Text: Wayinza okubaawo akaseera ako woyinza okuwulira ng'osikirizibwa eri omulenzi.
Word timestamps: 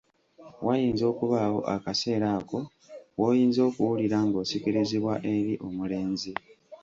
Wayinza 0.65 1.03
okubaawo 1.11 1.59
akaseera 1.75 2.27
ako 2.39 2.59
woyinza 3.21 3.59
okuwulira 3.69 4.17
ng'osikirizibwa 4.27 5.13
eri 5.33 5.53
omulenzi. 5.67 6.31